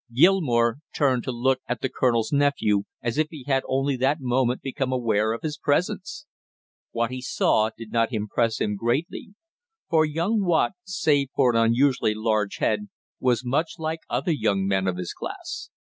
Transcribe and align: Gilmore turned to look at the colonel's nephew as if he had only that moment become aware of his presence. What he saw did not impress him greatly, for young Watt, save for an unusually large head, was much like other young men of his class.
Gilmore 0.11 0.79
turned 0.95 1.23
to 1.25 1.31
look 1.31 1.59
at 1.67 1.81
the 1.81 1.87
colonel's 1.87 2.31
nephew 2.31 2.85
as 3.03 3.19
if 3.19 3.27
he 3.29 3.43
had 3.43 3.61
only 3.67 3.95
that 3.95 4.17
moment 4.19 4.63
become 4.63 4.91
aware 4.91 5.31
of 5.31 5.43
his 5.43 5.59
presence. 5.59 6.25
What 6.89 7.11
he 7.11 7.21
saw 7.21 7.69
did 7.77 7.91
not 7.91 8.11
impress 8.11 8.59
him 8.59 8.75
greatly, 8.77 9.35
for 9.91 10.03
young 10.03 10.43
Watt, 10.43 10.71
save 10.85 11.29
for 11.35 11.51
an 11.51 11.57
unusually 11.63 12.15
large 12.15 12.57
head, 12.57 12.89
was 13.19 13.45
much 13.45 13.73
like 13.77 13.99
other 14.09 14.31
young 14.31 14.65
men 14.65 14.87
of 14.87 14.97
his 14.97 15.13
class. 15.13 15.69